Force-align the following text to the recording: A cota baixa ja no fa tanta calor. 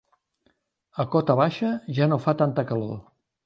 A 1.03 1.05
cota 1.17 1.37
baixa 1.41 1.71
ja 2.01 2.11
no 2.13 2.21
fa 2.27 2.37
tanta 2.43 2.69
calor. 2.73 3.01